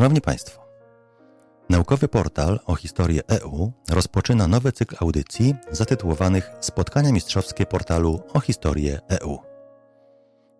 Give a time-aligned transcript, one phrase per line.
[0.00, 0.69] Szanowni Państwo,
[1.70, 9.00] naukowy portal o historii EU rozpoczyna nowy cykl audycji zatytułowanych Spotkania mistrzowskie portalu o historię
[9.08, 9.38] EU.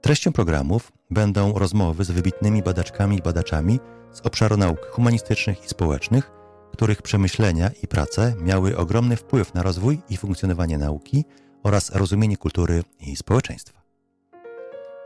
[0.00, 3.80] Treścią programów będą rozmowy z wybitnymi badaczkami i badaczami
[4.12, 6.30] z obszaru nauk humanistycznych i społecznych,
[6.73, 11.24] których przemyślenia i prace miały ogromny wpływ na rozwój i funkcjonowanie nauki
[11.62, 13.83] oraz rozumienie kultury i społeczeństwa.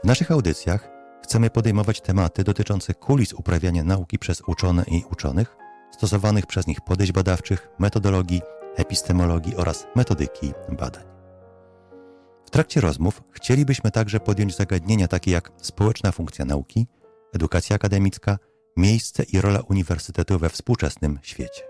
[0.04, 0.90] W naszych audycjach
[1.22, 5.63] chcemy podejmować tematy dotyczące kulis uprawiania nauki przez uczone i uczonych,
[5.94, 8.42] stosowanych przez nich podejść badawczych, metodologii,
[8.76, 11.04] epistemologii oraz metodyki badań.
[12.46, 16.86] W trakcie rozmów chcielibyśmy także podjąć zagadnienia takie jak społeczna funkcja nauki,
[17.34, 18.38] edukacja akademicka,
[18.76, 21.62] miejsce i rola uniwersytetu we współczesnym świecie.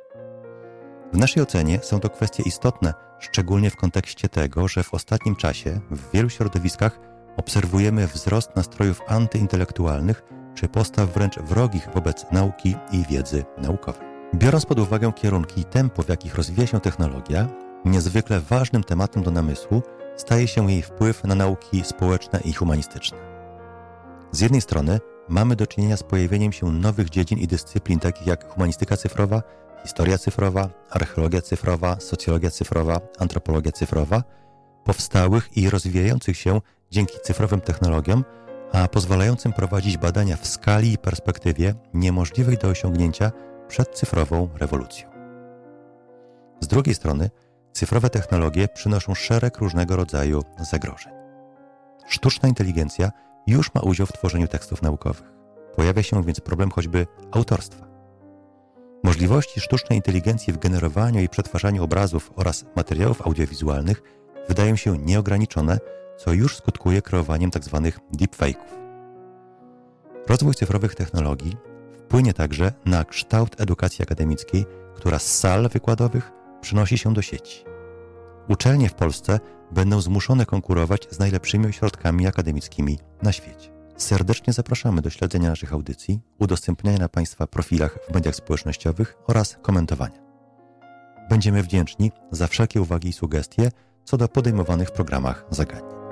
[1.13, 5.81] W naszej ocenie są to kwestie istotne, szczególnie w kontekście tego, że w ostatnim czasie
[5.91, 7.01] w wielu środowiskach
[7.37, 10.23] obserwujemy wzrost nastrojów antyintelektualnych
[10.55, 14.14] czy postaw wręcz wrogich wobec nauki i wiedzy naukowej.
[14.35, 17.49] Biorąc pod uwagę kierunki i tempo, w jakich rozwija się technologia,
[17.85, 19.83] niezwykle ważnym tematem do namysłu
[20.17, 23.19] staje się jej wpływ na nauki społeczne i humanistyczne.
[24.33, 28.53] Z jednej strony mamy do czynienia z pojawieniem się nowych dziedzin i dyscyplin takich jak
[28.53, 29.43] humanistyka cyfrowa,
[29.83, 34.23] historia cyfrowa, archeologia cyfrowa, socjologia cyfrowa, antropologia cyfrowa,
[34.85, 38.25] powstałych i rozwijających się dzięki cyfrowym technologiom,
[38.73, 43.33] a pozwalającym prowadzić badania w skali i perspektywie niemożliwej do osiągnięcia
[43.69, 45.09] przed cyfrową rewolucją.
[46.61, 47.31] Z drugiej strony,
[47.73, 51.13] cyfrowe technologie przynoszą szereg różnego rodzaju zagrożeń.
[52.07, 53.11] Sztuczna inteligencja
[53.47, 55.33] już ma udział w tworzeniu tekstów naukowych.
[55.77, 57.87] Pojawia się więc problem choćby autorstwa.
[59.05, 64.03] Możliwości sztucznej inteligencji w generowaniu i przetwarzaniu obrazów oraz materiałów audiowizualnych
[64.49, 65.79] wydają się nieograniczone,
[66.17, 67.81] co już skutkuje kreowaniem tzw.
[67.85, 68.85] Tak deepfake'ów.
[70.29, 71.57] Rozwój cyfrowych technologii
[72.05, 74.65] wpłynie także na kształt edukacji akademickiej,
[74.97, 77.65] która z sal wykładowych przenosi się do sieci.
[78.49, 83.75] Uczelnie w Polsce będą zmuszone konkurować z najlepszymi ośrodkami akademickimi na świecie.
[83.97, 90.25] Serdecznie zapraszamy do śledzenia naszych audycji, udostępniania na Państwa profilach w mediach społecznościowych oraz komentowania.
[91.31, 93.71] Będziemy wdzięczni za wszelkie uwagi i sugestie
[94.05, 96.04] co do podejmowanych w programach zagadnień.